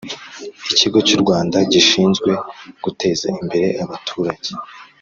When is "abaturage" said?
3.85-4.49